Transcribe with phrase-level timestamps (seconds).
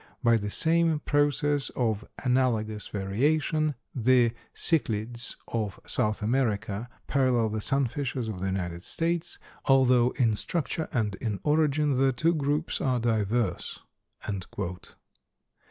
[0.23, 8.27] By the same process of 'analogous variation' the cichlids of South America parallel the sunfishes
[8.27, 13.77] of the United States, although in structure and in origin the two groups are diverse."